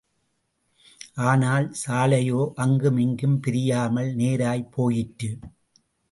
[1.21, 5.29] ஆனால் சாலையோ அங்குமிங்கும் பிரியாமல் நேராய்ப் போயிற்று.